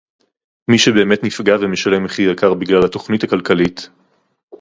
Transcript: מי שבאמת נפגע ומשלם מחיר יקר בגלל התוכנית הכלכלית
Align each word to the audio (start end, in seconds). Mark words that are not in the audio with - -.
מי 0.67 0.77
שבאמת 0.77 1.23
נפגע 1.23 1.55
ומשלם 1.61 2.03
מחיר 2.03 2.31
יקר 2.31 2.53
בגלל 2.53 2.85
התוכנית 2.85 3.23
הכלכלית 3.23 3.89